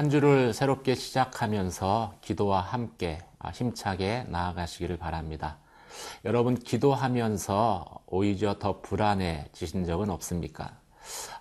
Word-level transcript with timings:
한 0.00 0.08
주를 0.08 0.54
새롭게 0.54 0.94
시작하면서 0.94 2.14
기도와 2.22 2.62
함께 2.62 3.18
힘차게 3.52 4.24
나아가시기를 4.28 4.96
바랍니다. 4.96 5.58
여러분, 6.24 6.54
기도하면서 6.54 8.04
오히려 8.06 8.58
더 8.58 8.80
불안해지신 8.80 9.84
적은 9.84 10.08
없습니까? 10.08 10.72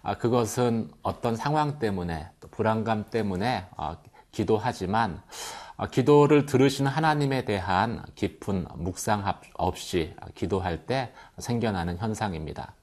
아, 0.03 0.17
그것은 0.17 0.91
어떤 1.03 1.37
상황 1.37 1.79
때문에, 1.79 2.27
또 2.41 2.49
불안감 2.49 3.05
때문에 3.05 3.65
아, 3.77 3.95
기도하지만, 4.33 5.21
아, 5.77 5.87
기도를 5.87 6.45
들으시는 6.45 6.91
하나님에 6.91 7.45
대한 7.45 8.03
깊은 8.15 8.67
묵상 8.75 9.23
없이 9.53 10.13
기도할 10.35 10.85
때 10.85 11.13
생겨나는 11.37 11.97
현상입니다. 11.97 12.73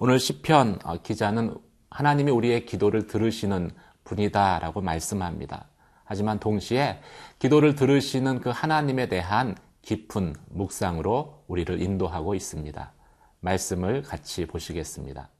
오늘 0.00 0.18
시편 0.18 0.80
기자는 1.04 1.56
하나님이 1.88 2.32
우리의 2.32 2.66
기도를 2.66 3.06
들으시는 3.06 3.70
분이다라고 4.10 4.80
말씀합니다. 4.80 5.66
하지만 6.04 6.40
동시에 6.40 7.00
기도를 7.38 7.76
들으시는 7.76 8.40
그 8.40 8.50
하나님에 8.50 9.08
대한 9.08 9.56
깊은 9.82 10.34
묵상으로 10.48 11.44
우리를 11.46 11.80
인도하고 11.80 12.34
있습니다. 12.34 12.92
말씀을 13.40 14.02
같이 14.02 14.46
보시겠습니다. 14.46 15.30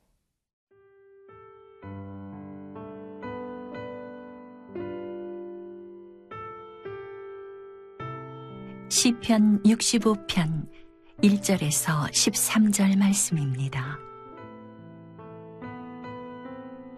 시편 8.89 9.63
65편 9.63 10.69
1절에서 11.23 12.11
13절 12.11 12.97
말씀입니다. 12.99 13.99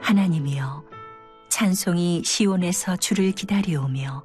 하나님이여 0.00 0.91
찬송이 1.52 2.22
시온에서 2.24 2.96
주를 2.96 3.32
기다리오며 3.32 4.24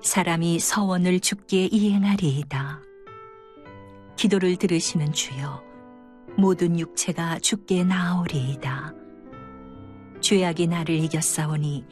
사람이 0.00 0.60
서원을 0.60 1.18
죽게 1.18 1.66
이행하리이다. 1.72 2.80
기도를 4.14 4.54
들으시는 4.54 5.12
주여 5.12 5.60
모든 6.38 6.78
육체가 6.78 7.40
죽게 7.40 7.82
나아오리이다. 7.82 8.94
죄악이 10.20 10.68
나를 10.68 10.94
이겼사오니 11.00 11.84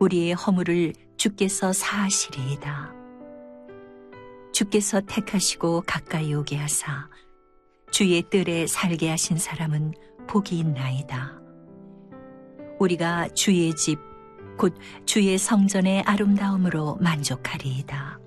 우리의 0.00 0.34
허물을 0.34 0.92
주께서 1.16 1.72
사하시리이다. 1.72 2.92
주께서 4.52 5.00
택하시고 5.00 5.84
가까이 5.86 6.34
오게 6.34 6.58
하사 6.58 7.08
주의 7.90 8.20
뜰에 8.20 8.66
살게 8.66 9.08
하신 9.08 9.38
사람은 9.38 9.94
복이 10.26 10.58
있나이다. 10.58 11.47
우리가 12.78 13.28
주의 13.28 13.74
집, 13.74 13.98
곧 14.56 14.74
주의 15.04 15.36
성전의 15.36 16.02
아름다움으로 16.02 16.96
만족하리이다. 17.00 18.20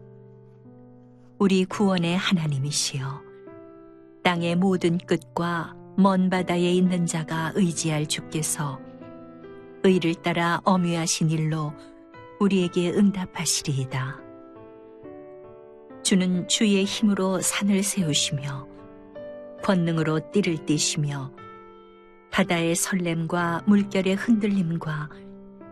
우리 1.40 1.66
구원의 1.66 2.18
하나님이시여, 2.18 3.22
땅의 4.24 4.56
모든 4.58 4.98
끝과 4.98 5.76
먼 5.98 6.30
바다에 6.30 6.72
있는 6.72 7.06
자가 7.06 7.52
의지할 7.56 8.06
주께서 8.08 8.80
의를 9.84 10.16
따라 10.16 10.62
엄유하신 10.64 11.30
일로 11.32 11.74
우리에게 12.40 12.92
응답하시리이다. 12.92 14.20
주는 16.04 16.48
주의 16.48 16.84
힘으로 16.84 17.42
산을 17.42 17.84
세우시며 17.84 18.68
권능으로 19.64 20.32
띠를 20.32 20.66
띠시며 20.66 21.32
바다의 22.32 22.76
설렘과 22.76 23.64
물결의 23.66 24.16
흔들림과 24.16 25.10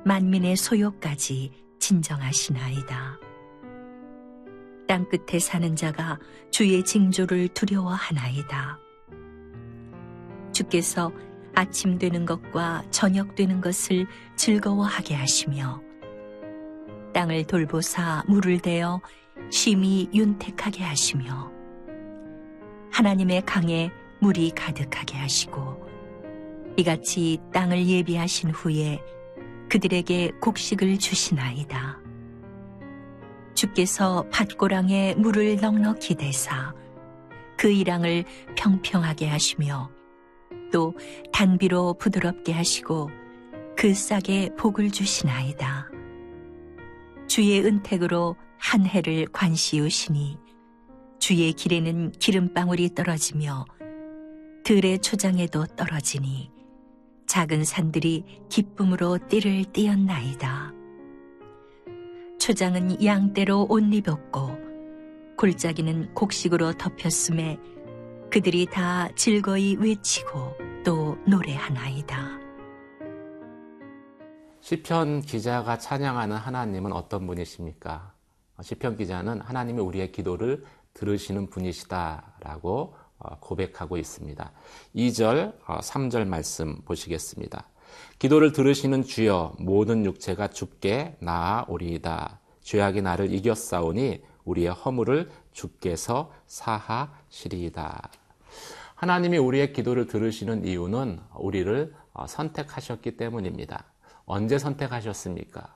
만민의 0.05 0.55
소요까지 0.55 1.51
진정하시나이다. 1.79 3.19
땅끝에 4.87 5.39
사는 5.39 5.75
자가 5.75 6.19
주의 6.51 6.83
징조를 6.83 7.49
두려워하나이다. 7.49 8.79
주께서 10.51 11.11
아침 11.55 11.97
되는 11.97 12.25
것과 12.25 12.83
저녁 12.91 13.35
되는 13.35 13.61
것을 13.61 14.05
즐거워하게 14.35 15.15
하시며 15.15 15.81
땅을 17.13 17.45
돌보사 17.45 18.23
물을 18.27 18.59
대어 18.59 19.01
심히 19.51 20.09
윤택하게 20.13 20.83
하시며 20.83 21.51
하나님의 22.91 23.43
강에 23.45 23.91
물이 24.19 24.51
가득하게 24.51 25.17
하시고 25.17 25.88
이같이 26.79 27.39
땅을 27.53 27.87
예비하신 27.87 28.51
후에 28.51 29.01
그들에게 29.69 30.31
곡식을 30.39 30.97
주시나이다. 30.97 31.99
주께서 33.53 34.25
밭고랑에 34.31 35.15
물을 35.15 35.57
넉넉히 35.57 36.15
대사 36.15 36.73
그 37.57 37.69
이랑을 37.69 38.23
평평하게 38.55 39.27
하시며 39.27 39.91
또 40.71 40.93
단비로 41.33 41.95
부드럽게 41.95 42.53
하시고 42.53 43.09
그 43.75 43.93
싹에 43.93 44.51
복을 44.57 44.89
주시나이다. 44.91 45.89
주의 47.27 47.59
은택으로 47.59 48.37
한 48.57 48.85
해를 48.85 49.27
관시우시니 49.33 50.37
주의 51.19 51.51
길에는 51.51 52.11
기름방울이 52.11 52.95
떨어지며 52.95 53.65
들의 54.63 54.99
초장에도 54.99 55.65
떨어지니 55.65 56.58
작은 57.29 57.63
산들이 57.63 58.25
기쁨으로 58.49 59.19
띠를 59.27 59.63
띄었나이다. 59.65 60.73
초장은 62.39 63.05
양떼로 63.05 63.67
옷 63.69 63.81
입었고 63.81 64.57
골짜기는 65.37 66.15
곡식으로 66.15 66.73
덮였음에 66.73 67.59
그들이 68.31 68.65
다 68.65 69.09
즐거이 69.13 69.75
외치고 69.75 70.55
또 70.83 71.19
노래하나이다. 71.27 72.39
시편 74.61 75.21
기자가 75.21 75.77
찬양하는 75.77 76.35
하나님은 76.35 76.91
어떤 76.93 77.27
분이십니까? 77.27 78.11
시편 78.59 78.97
기자는 78.97 79.41
하나님이 79.41 79.79
우리의 79.81 80.11
기도를 80.11 80.65
들으시는 80.95 81.51
분이시다라고 81.51 82.95
어, 82.95 82.98
고백하고 83.39 83.97
있습니다. 83.97 84.51
2절, 84.95 85.59
3절 85.65 86.21
어, 86.21 86.25
말씀 86.25 86.81
보시겠습니다. 86.85 87.65
기도를 88.19 88.51
들으시는 88.51 89.03
주여 89.03 89.55
모든 89.59 90.05
육체가 90.05 90.49
죽게 90.49 91.17
나아오리이다. 91.19 92.39
죄악이 92.61 93.01
나를 93.01 93.33
이겼사오니 93.33 94.21
우리의 94.45 94.69
허물을 94.69 95.29
주께서 95.51 96.31
사하시리이다. 96.47 98.09
하나님이 98.95 99.37
우리의 99.37 99.73
기도를 99.73 100.07
들으시는 100.07 100.65
이유는 100.65 101.19
우리를 101.35 101.93
어, 102.13 102.27
선택하셨기 102.27 103.17
때문입니다. 103.17 103.85
언제 104.25 104.57
선택하셨습니까? 104.57 105.73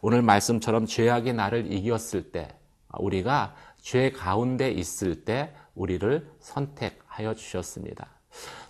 오늘 0.00 0.22
말씀처럼 0.22 0.86
죄악이 0.86 1.32
나를 1.32 1.70
이겼을 1.72 2.32
때, 2.32 2.48
우리가 2.98 3.54
죄 3.80 4.10
가운데 4.10 4.70
있을 4.70 5.24
때 5.24 5.54
우리를 5.74 6.30
선택하여 6.40 7.34
주셨습니다. 7.34 8.08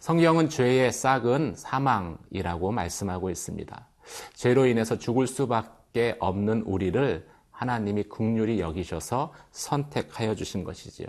성경은 0.01 0.49
죄의 0.49 0.93
싹은 0.93 1.55
사망이라고 1.57 2.73
말씀하고 2.73 3.31
있습니다. 3.31 3.89
죄로 4.35 4.67
인해서 4.67 4.99
죽을 4.99 5.27
수밖에 5.27 6.17
없는 6.19 6.63
우리를 6.63 7.29
하나님이 7.51 8.05
국률이 8.05 8.61
여기셔서 8.61 9.33
선택하여 9.53 10.35
주신 10.35 10.65
것이지요. 10.65 11.07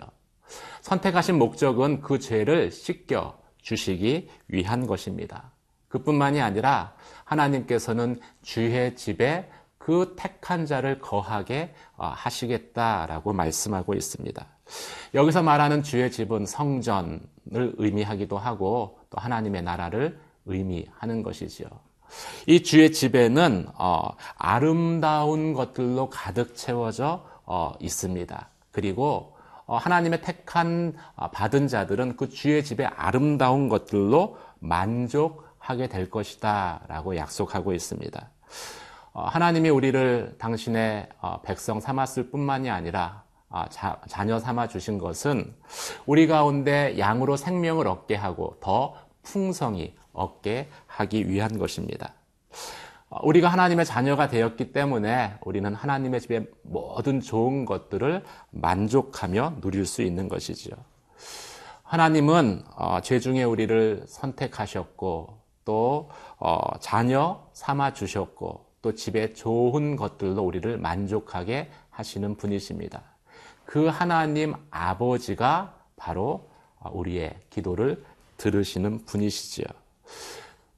선택하신 0.82 1.38
목적은 1.38 2.00
그 2.00 2.18
죄를 2.18 2.70
씻겨 2.70 3.38
주시기 3.60 4.28
위한 4.48 4.86
것입니다. 4.86 5.52
그뿐만이 5.88 6.40
아니라 6.40 6.94
하나님께서는 7.24 8.20
주의 8.42 8.94
집에 8.94 9.50
그 9.78 10.14
택한 10.16 10.66
자를 10.66 10.98
거하게 10.98 11.74
어, 11.96 12.06
하시겠다라고 12.06 13.32
말씀하고 13.32 13.94
있습니다. 13.94 14.53
여기서 15.14 15.42
말하는 15.42 15.82
주의 15.82 16.10
집은 16.10 16.46
성전을 16.46 17.20
의미하기도 17.76 18.38
하고 18.38 18.98
또 19.10 19.18
하나님의 19.18 19.62
나라를 19.62 20.18
의미하는 20.46 21.22
것이지요. 21.22 21.68
이 22.46 22.62
주의 22.62 22.92
집에는 22.92 23.68
어, 23.74 24.10
아름다운 24.36 25.52
것들로 25.52 26.10
가득 26.10 26.56
채워져 26.56 27.24
어, 27.44 27.72
있습니다. 27.80 28.48
그리고 28.72 29.36
어, 29.66 29.76
하나님의 29.76 30.20
택한 30.22 30.94
어, 31.16 31.30
받은 31.30 31.68
자들은 31.68 32.16
그 32.16 32.28
주의 32.28 32.62
집의 32.62 32.86
아름다운 32.86 33.68
것들로 33.68 34.38
만족하게 34.60 35.88
될 35.88 36.10
것이다라고 36.10 37.16
약속하고 37.16 37.72
있습니다. 37.72 38.28
어, 39.12 39.22
하나님이 39.22 39.70
우리를 39.70 40.36
당신의 40.38 41.08
백성 41.44 41.80
삼았을 41.80 42.30
뿐만이 42.30 42.68
아니라 42.68 43.22
아, 43.22 43.23
자, 43.70 44.00
자녀 44.08 44.38
삼아 44.38 44.68
주신 44.68 44.98
것은 44.98 45.54
우리 46.06 46.26
가운데 46.26 46.98
양으로 46.98 47.36
생명을 47.36 47.86
얻게 47.86 48.16
하고 48.16 48.56
더 48.60 48.96
풍성히 49.22 49.94
얻게 50.12 50.68
하기 50.86 51.28
위한 51.28 51.58
것입니다. 51.58 52.14
우리가 53.22 53.48
하나님의 53.48 53.84
자녀가 53.84 54.28
되었기 54.28 54.72
때문에 54.72 55.34
우리는 55.44 55.72
하나님의 55.72 56.20
집에 56.20 56.46
모든 56.62 57.20
좋은 57.20 57.64
것들을 57.64 58.24
만족하며 58.50 59.58
누릴 59.60 59.86
수 59.86 60.02
있는 60.02 60.28
것이지요. 60.28 60.74
하나님은 61.84 62.64
어, 62.76 62.98
죄 63.02 63.20
중에 63.20 63.44
우리를 63.44 64.04
선택하셨고 64.08 65.38
또 65.64 66.10
어, 66.38 66.58
자녀 66.80 67.46
삼아 67.52 67.92
주셨고 67.92 68.66
또 68.82 68.94
집에 68.94 69.32
좋은 69.32 69.94
것들로 69.96 70.42
우리를 70.42 70.76
만족하게 70.78 71.70
하시는 71.90 72.34
분이십니다. 72.36 73.13
그 73.64 73.86
하나님 73.86 74.54
아버지가 74.70 75.74
바로 75.96 76.48
우리의 76.92 77.34
기도를 77.50 78.04
들으시는 78.36 79.04
분이시지요. 79.04 79.66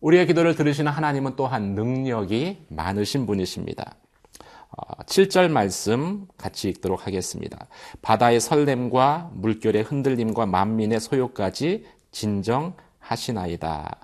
우리의 0.00 0.26
기도를 0.26 0.54
들으시는 0.54 0.92
하나님은 0.92 1.36
또한 1.36 1.74
능력이 1.74 2.66
많으신 2.68 3.26
분이십니다. 3.26 3.96
7절 5.06 5.46
어, 5.46 5.48
말씀 5.48 6.26
같이 6.36 6.68
읽도록 6.68 7.06
하겠습니다. 7.06 7.66
바다의 8.02 8.40
설렘과 8.40 9.30
물결의 9.32 9.82
흔들림과 9.82 10.46
만민의 10.46 11.00
소요까지 11.00 11.86
진정하시나이다. 12.10 13.96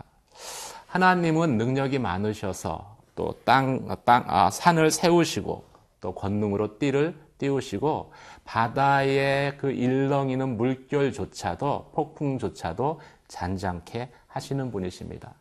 하나님은 0.86 1.56
능력이 1.56 1.98
많으셔서 1.98 2.96
또 3.14 3.34
땅, 3.44 3.94
땅, 4.04 4.24
아, 4.26 4.50
산을 4.50 4.90
세우시고 4.90 5.64
또 6.00 6.14
권능으로 6.14 6.78
띠를 6.78 7.14
띄우시고 7.38 8.12
바다의 8.44 9.56
그 9.58 9.70
일렁이는 9.70 10.56
물결조차도 10.56 11.92
폭풍조차도 11.94 13.00
잔잔케 13.28 14.10
하시는 14.26 14.70
분이십니다. 14.70 15.34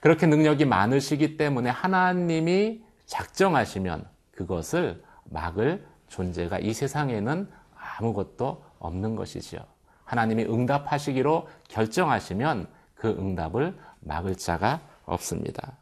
그렇게 0.00 0.26
능력이 0.26 0.64
많으시기 0.64 1.36
때문에 1.36 1.70
하나님이 1.70 2.82
작정하시면 3.06 4.06
그것을 4.32 5.02
막을 5.24 5.86
존재가 6.08 6.58
이 6.60 6.72
세상에는 6.72 7.48
아무것도 7.76 8.64
없는 8.78 9.16
것이지요. 9.16 9.60
하나님이 10.04 10.44
응답하시기로 10.44 11.48
결정하시면 11.68 12.66
그 12.94 13.08
응답을 13.08 13.78
막을 14.00 14.36
자가 14.36 14.80
없습니다. 15.04 15.76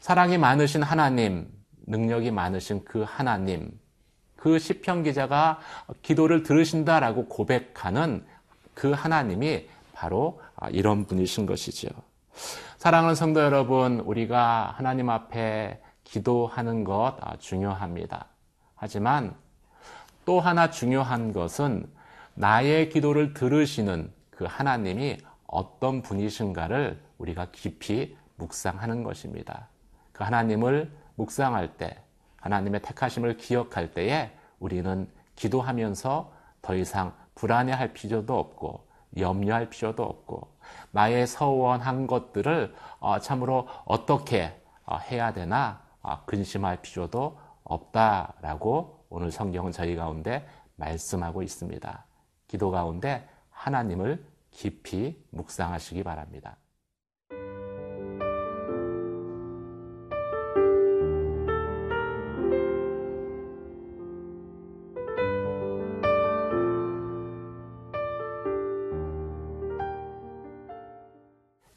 사랑이 0.00 0.38
많으신 0.38 0.82
하나님, 0.82 1.48
능력이 1.86 2.30
많으신 2.30 2.84
그 2.84 3.02
하나님, 3.06 3.70
그 4.46 4.60
시편 4.60 5.02
기자가 5.02 5.58
기도를 6.02 6.44
들으신다라고 6.44 7.26
고백하는 7.26 8.24
그 8.74 8.92
하나님이 8.92 9.68
바로 9.92 10.40
이런 10.70 11.04
분이신 11.04 11.46
것이죠. 11.46 11.88
사랑하는 12.78 13.16
성도 13.16 13.40
여러분, 13.40 13.98
우리가 13.98 14.72
하나님 14.76 15.10
앞에 15.10 15.82
기도하는 16.04 16.84
것 16.84 17.16
중요합니다. 17.40 18.26
하지만 18.76 19.34
또 20.24 20.38
하나 20.38 20.70
중요한 20.70 21.32
것은 21.32 21.84
나의 22.34 22.90
기도를 22.90 23.34
들으시는 23.34 24.12
그 24.30 24.44
하나님이 24.48 25.18
어떤 25.48 26.02
분이신가를 26.02 27.02
우리가 27.18 27.48
깊이 27.50 28.16
묵상하는 28.36 29.02
것입니다. 29.02 29.66
그 30.12 30.22
하나님을 30.22 30.92
묵상할 31.16 31.78
때, 31.78 32.00
하나님의 32.36 32.80
택하심을 32.82 33.38
기억할 33.38 33.92
때에 33.92 34.30
우리는 34.58 35.08
기도하면서 35.34 36.32
더 36.62 36.74
이상 36.74 37.14
불안해할 37.34 37.92
필요도 37.92 38.36
없고 38.38 38.86
염려할 39.16 39.70
필요도 39.70 40.02
없고 40.02 40.56
나의 40.90 41.26
서원한 41.26 42.06
것들을 42.06 42.74
어, 42.98 43.18
참으로 43.18 43.68
어떻게 43.84 44.60
어, 44.84 44.96
해야 44.96 45.32
되나 45.32 45.82
어, 46.02 46.24
근심할 46.24 46.82
필요도 46.82 47.38
없다라고 47.64 49.04
오늘 49.08 49.30
성경은 49.30 49.72
저희 49.72 49.96
가운데 49.96 50.46
말씀하고 50.76 51.42
있습니다. 51.42 52.04
기도 52.48 52.70
가운데 52.70 53.28
하나님을 53.50 54.24
깊이 54.50 55.22
묵상하시기 55.30 56.02
바랍니다. 56.02 56.56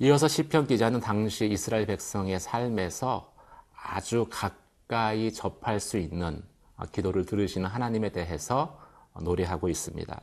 이어서 0.09 0.27
시편 0.27 0.65
기자는 0.65 1.01
당시 1.01 1.45
이스라엘 1.45 1.85
백성의 1.85 2.39
삶에서 2.39 3.31
아주 3.79 4.25
가까이 4.31 5.31
접할 5.31 5.79
수 5.79 5.99
있는 5.99 6.41
기도를 6.91 7.27
들으시는 7.27 7.69
하나님에 7.69 8.09
대해서 8.11 8.79
노래하고 9.21 9.69
있습니다. 9.69 10.19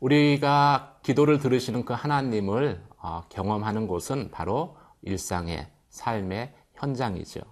우리가 0.00 0.96
기도를 1.02 1.38
들으시는 1.38 1.84
그 1.84 1.92
하나님을 1.92 2.82
어, 2.96 3.24
경험하는 3.28 3.88
곳은 3.88 4.30
바로 4.30 4.78
일상의 5.02 5.68
삶의 5.90 6.54
현장이죠. 6.72 7.42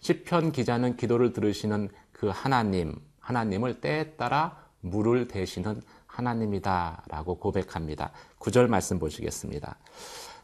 시편 0.00 0.52
기자는 0.52 0.98
기도를 0.98 1.32
들으시는 1.32 1.88
그 2.12 2.28
하나님, 2.28 3.00
하나님을 3.18 3.80
때에 3.80 4.10
따라 4.16 4.58
물을 4.80 5.26
대시는 5.26 5.80
하나님이다라고 6.06 7.38
고백합니다. 7.38 8.10
구절 8.36 8.68
말씀 8.68 8.98
보시겠습니다. 8.98 9.78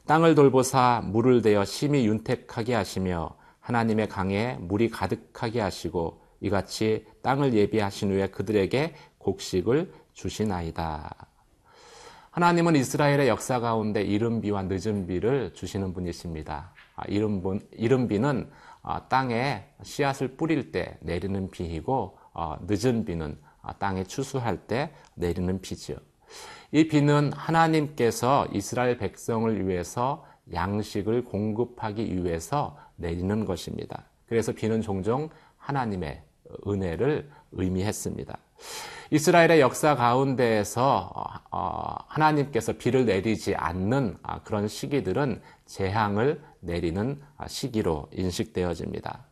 땅을 0.09 0.35
돌보사 0.35 1.03
물을 1.05 1.43
대어 1.43 1.67
심히 1.67 2.07
윤택하게 2.07 2.73
하시며 2.73 3.37
하나님의 3.61 4.09
강에 4.09 4.57
물이 4.59 4.89
가득하게 4.89 5.61
하시고 5.61 6.23
이같이 6.41 7.05
땅을 7.21 7.53
예비하신 7.53 8.13
후에 8.13 8.29
그들에게 8.29 8.95
곡식을 9.19 9.93
주시나이다. 10.15 11.15
하나님은 12.31 12.77
이스라엘의 12.77 13.29
역사 13.29 13.61
가운데 13.61 14.01
이른 14.01 14.41
비와 14.41 14.63
늦은 14.63 15.07
비를 15.07 15.53
주시는 15.53 15.93
분이십니다. 15.93 16.73
아, 16.97 17.03
이른, 17.07 18.09
비는 18.09 18.51
아, 18.81 19.09
땅에 19.11 19.67
씨앗을 19.83 20.39
뿌릴 20.39 20.73
때 20.73 20.97
내리는 21.03 21.51
비이고 21.51 22.19
어, 22.33 22.57
늦은 22.67 23.05
비는 23.05 23.37
아, 23.61 23.75
땅에 23.75 24.05
추수할 24.05 24.57
때 24.57 24.91
내리는 25.17 25.61
비지요. 25.61 25.99
이 26.71 26.87
비는 26.87 27.33
하나님께서 27.33 28.47
이스라엘 28.53 28.99
백성을 28.99 29.67
위해서 29.67 30.25
양식을 30.53 31.25
공급하기 31.25 32.25
위해서 32.25 32.77
내리는 32.97 33.45
것입니다. 33.45 34.05
그래서 34.29 34.53
비는 34.53 34.83
종종 34.83 35.31
하나님의 35.57 36.23
은혜를 36.67 37.31
의미했습니다. 37.53 38.39
이스라엘의 39.11 39.61
역사 39.61 39.95
가운데에서 39.95 41.11
어, 41.51 41.95
하나님께서 42.09 42.75
비를 42.75 43.07
내리지 43.07 43.55
않는 43.55 44.19
아, 44.23 44.41
그런 44.43 44.69
시기들은 44.69 45.41
재앙을 45.65 46.43
내리는 46.61 47.19
아, 47.39 47.49
시기로 47.49 48.09
인식되어집니다. 48.13 49.25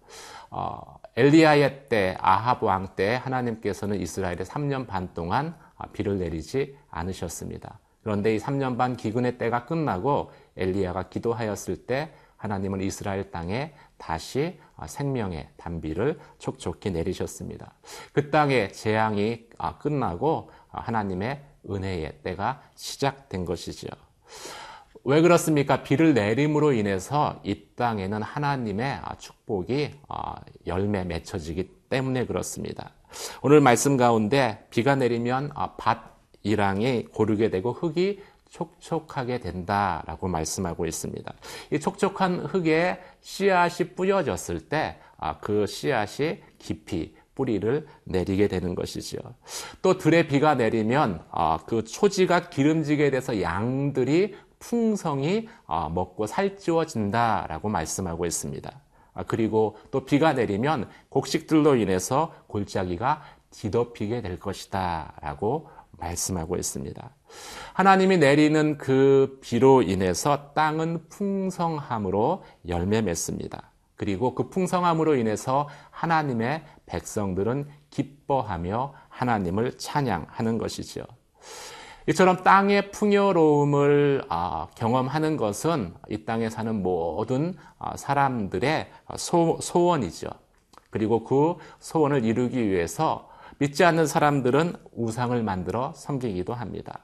어, 0.51 0.81
엘리야의 1.17 1.89
때 1.89 2.17
아합 2.21 2.63
왕 2.63 2.95
때 2.97 3.17
하나님께서는 3.17 4.01
이스라엘에 4.01 4.37
3년 4.37 4.87
반 4.87 5.13
동안 5.13 5.55
아, 5.77 5.87
비를 5.89 6.19
내리지 6.19 6.77
않으셨습니다. 6.97 7.79
그런데 8.03 8.35
이 8.35 8.39
3년 8.39 8.79
반 8.79 8.97
기근의 8.97 9.39
때가 9.39 9.67
끝나고 9.67 10.31
엘리야가 10.57 11.09
기도하였을 11.09 11.87
때 11.87 12.13
하나님은 12.37 12.81
이스라엘 12.83 13.31
땅에 13.31 13.75
다시 13.99 14.59
아, 14.77 14.87
생명의 14.87 15.49
단비를 15.57 16.19
촉촉히 16.39 16.91
내리셨습니다. 16.91 17.73
그 18.13 18.31
땅의 18.31 18.73
재앙이 18.73 19.47
아, 19.59 19.79
끝나고 19.79 20.51
하나님의 20.69 21.43
은혜의 21.69 22.21
때가 22.23 22.63
시작된 22.75 23.45
것이죠. 23.45 23.89
왜 25.03 25.21
그렇습니까? 25.21 25.83
비를 25.83 26.15
내림으로 26.15 26.73
인해서 26.73 27.41
이 27.45 27.67
땅에는 27.77 28.23
하나님의 28.23 29.01
축복이 29.19 29.95
열매 30.67 31.05
맺혀지기 31.05 31.89
때문에 31.89 32.27
그렇습니다. 32.27 32.91
오늘 33.41 33.61
말씀 33.61 33.97
가운데 33.97 34.67
비가 34.71 34.95
내리면 34.97 35.51
아, 35.55 35.75
밭 35.77 36.16
이랑이 36.47 37.07
고르게 37.07 37.51
되고 37.51 37.73
흙이 37.73 38.21
촉촉하게 38.49 39.41
된다라고 39.41 40.29
말씀하고 40.29 40.87
있습니다. 40.87 41.35
이 41.73 41.81
촉촉한 41.81 42.47
흙에 42.47 43.01
씨앗이 43.21 43.91
뿌려졌을 43.97 44.61
때그 44.61 44.95
아, 45.19 45.67
씨앗이 45.67 46.39
깊이 46.59 47.17
뿌리를 47.35 47.87
내리게 48.05 48.47
되는 48.47 48.75
것이죠. 48.75 49.19
또 49.83 49.99
들에 49.99 50.27
비가 50.29 50.55
내리면 50.55 51.23
아, 51.31 51.59
그 51.67 51.85
초지가 51.85 52.49
기름지게 52.49 53.11
돼서 53.11 53.43
양들이 53.43 54.37
풍성히 54.59 55.49
먹고 55.67 56.27
살찌워진다라고 56.27 57.69
말씀하고 57.69 58.25
있습니다. 58.25 58.71
아, 59.15 59.23
그리고 59.25 59.77
또 59.91 60.05
비가 60.05 60.33
내리면 60.33 60.89
곡식들로 61.09 61.77
인해서 61.77 62.33
골짜기가 62.47 63.23
뒤덮이게 63.51 64.23
될 64.23 64.39
것이다. 64.39 65.15
라고 65.21 65.69
말씀하고 65.99 66.57
있습니다. 66.57 67.11
하나님이 67.73 68.19
내리는 68.19 68.79
그 68.79 69.39
비로 69.43 69.83
인해서 69.83 70.53
땅은 70.55 71.09
풍성함으로 71.09 72.45
열매 72.69 73.03
맺습니다. 73.03 73.73
그리고 73.97 74.35
그 74.35 74.49
풍성함으로 74.51 75.17
인해서 75.17 75.69
하나님의 75.91 76.65
백성들은 76.87 77.69
기뻐하며 77.91 78.95
하나님을 79.09 79.79
찬양하는 79.79 80.59
것이죠. 80.59 81.05
이처럼 82.09 82.45
땅의 82.45 82.93
풍요로움을 82.93 84.27
아, 84.29 84.69
경험하는 84.77 85.37
것은 85.37 85.95
이 86.09 86.25
땅에 86.25 86.49
사는 86.51 86.83
모든 86.83 87.57
아, 87.79 87.97
사람들의 87.97 88.89
소, 89.17 89.59
소원이죠. 89.61 90.29
그리고 90.91 91.25
그 91.25 91.57
소원을 91.81 92.25
이루기 92.25 92.71
위해서 92.71 93.29
믿지 93.59 93.85
않는 93.85 94.07
사람들은 94.07 94.75
우상을 94.93 95.43
만들어 95.43 95.93
섬기기도 95.95 96.55
합니다. 96.55 97.01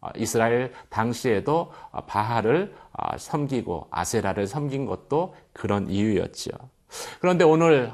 어, 0.00 0.08
이스라엘 0.16 0.72
당시에도 0.90 1.72
바하를 2.06 2.74
어, 2.92 3.16
섬기고 3.16 3.88
아세라를 3.90 4.46
섬긴 4.46 4.86
것도 4.86 5.34
그런 5.52 5.88
이유였지요. 5.88 6.52
그런데 7.20 7.44
오늘 7.44 7.92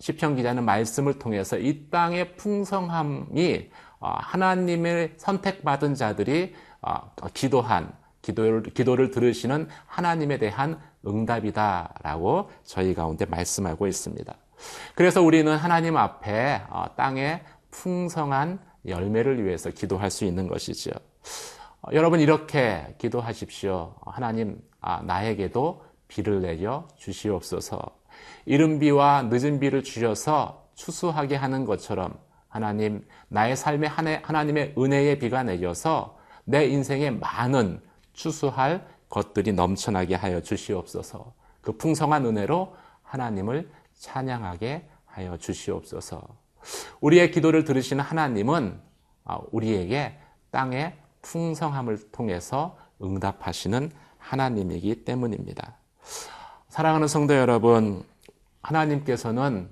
시편 0.00 0.36
기자는 0.36 0.64
말씀을 0.64 1.18
통해서 1.18 1.56
이 1.56 1.88
땅의 1.88 2.36
풍성함이 2.36 3.70
어, 4.00 4.08
하나님의 4.18 5.14
선택받은 5.16 5.94
자들이 5.94 6.54
기도한 7.32 7.92
기도를, 8.22 8.62
기도를 8.62 9.10
들으시는 9.10 9.68
하나님에 9.86 10.38
대한 10.38 10.80
응답이다라고 11.06 12.50
저희 12.64 12.94
가운데 12.94 13.24
말씀하고 13.24 13.86
있습니다. 13.86 14.34
그래서 14.94 15.22
우리는 15.22 15.54
하나님 15.56 15.96
앞에 15.96 16.62
땅의 16.96 17.44
풍성한 17.70 18.60
열매를 18.86 19.44
위해서 19.44 19.70
기도할 19.70 20.10
수 20.10 20.24
있는 20.24 20.48
것이죠. 20.48 20.90
어, 21.82 21.90
여러분 21.92 22.20
이렇게 22.20 22.94
기도하십시오. 22.98 23.94
하나님 24.06 24.60
아, 24.80 25.02
나에게도 25.02 25.84
비를 26.08 26.40
내려 26.40 26.86
주시옵소서. 26.96 27.78
이른 28.44 28.78
비와 28.78 29.22
늦은 29.22 29.60
비를 29.60 29.82
주셔서 29.82 30.68
추수하게 30.74 31.36
하는 31.36 31.64
것처럼 31.64 32.14
하나님 32.48 33.04
나의 33.28 33.56
삶에 33.56 33.86
하나님의 33.86 34.74
은혜의 34.78 35.18
비가 35.18 35.42
내려서 35.42 36.16
내 36.44 36.66
인생에 36.66 37.10
많은 37.10 37.80
추수할 38.12 38.86
것들이 39.08 39.52
넘쳐나게 39.52 40.14
하여 40.14 40.40
주시옵소서. 40.40 41.34
그 41.60 41.72
풍성한 41.72 42.24
은혜로 42.24 42.74
하나님을 43.02 43.70
찬양하게 43.96 44.88
하여 45.04 45.36
주시옵소서. 45.36 46.22
우리의 47.00 47.30
기도를 47.30 47.64
들으시는 47.64 48.02
하나님은 48.02 48.80
아, 49.24 49.38
우리에게 49.50 50.18
땅의 50.50 50.96
풍성함을 51.22 52.10
통해서 52.12 52.78
응답하시는 53.02 53.90
하나님이기 54.18 55.04
때문입니다. 55.04 55.76
사랑하는 56.68 57.08
성도 57.08 57.34
여러분, 57.34 58.04
하나님께서는 58.62 59.70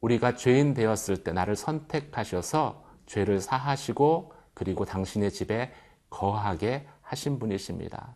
우리가 0.00 0.36
죄인 0.36 0.74
되었을 0.74 1.24
때 1.24 1.32
나를 1.32 1.56
선택하셔서 1.56 2.84
죄를 3.06 3.40
사하시고 3.40 4.32
그리고 4.52 4.84
당신의 4.84 5.32
집에 5.32 5.72
거하게 6.10 6.86
하신 7.02 7.38
분이십니다. 7.38 8.14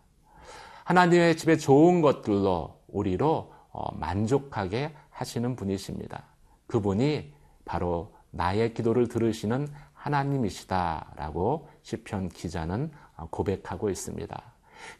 하나님의 0.85 1.37
집에 1.37 1.57
좋은 1.57 2.00
것들로 2.00 2.81
우리로 2.88 3.52
어, 3.71 3.95
만족하게 3.97 4.95
하시는 5.19 5.57
분이십니다. 5.57 6.23
그분이 6.69 7.33
바로 7.65 8.15
나의 8.31 8.73
기도를 8.73 9.09
들으시는 9.09 9.69
하나님이시다라고 9.95 11.69
시편 11.83 12.29
기자는 12.29 12.93
고백하고 13.31 13.91
있습니다. 13.91 14.43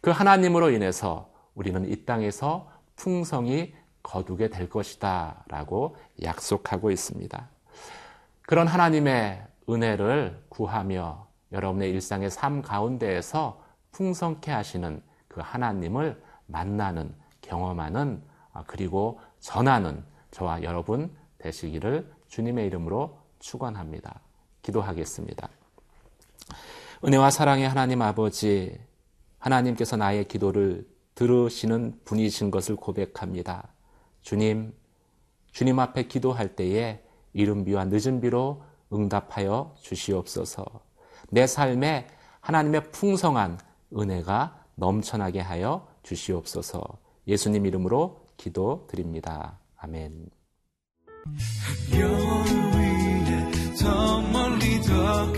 그 0.01 0.11
하나님으로 0.11 0.71
인해서 0.71 1.31
우리는 1.55 1.89
이 1.89 2.05
땅에서 2.05 2.69
풍성이 2.97 3.75
거두게 4.03 4.49
될 4.49 4.69
것이다라고 4.69 5.97
약속하고 6.23 6.91
있습니다. 6.91 7.49
그런 8.43 8.67
하나님의 8.67 9.47
은혜를 9.69 10.43
구하며 10.49 11.29
여러분의 11.53 11.91
일상의 11.91 12.31
삶 12.31 12.63
가운데에서 12.63 13.63
풍성케 13.93 14.51
하시는 14.51 15.01
그 15.29 15.41
하나님을 15.45 16.21
만나는 16.47 17.15
경험하는 17.43 18.23
그리고 18.67 19.21
전하는 19.41 20.05
저와 20.31 20.62
여러분 20.62 21.11
되시기를 21.38 22.12
주님의 22.29 22.67
이름으로 22.67 23.19
축원합니다. 23.38 24.21
기도하겠습니다. 24.62 25.49
은혜와 27.05 27.31
사랑의 27.31 27.69
하나님 27.69 28.03
아버지, 28.03 28.79
하나님께서 29.38 29.97
나의 29.97 30.27
기도를 30.27 30.87
들으시는 31.15 32.00
분이신 32.05 32.50
것을 32.50 32.77
고백합니다. 32.77 33.69
주님, 34.23 34.75
주님 35.53 35.79
앞에 35.79 36.05
기도할 36.05 36.55
때에 36.57 37.03
이른 37.33 37.65
비와 37.65 37.85
늦은 37.87 38.21
비로 38.21 38.62
응답하여 38.93 39.75
주시옵소서. 39.81 40.65
내 41.31 41.47
삶에 41.47 42.09
하나님의 42.41 42.91
풍성한 42.91 43.59
은혜가 43.97 44.65
넘쳐나게 44.75 45.41
하여 45.41 45.88
주시옵소서. 46.03 46.81
예수님 47.27 47.67
이름으로 47.67 48.27
기도드립니다. 48.38 49.61
아멘. 49.76 50.30
더 53.78 54.21
멀리 54.23 54.80
더 54.80 55.33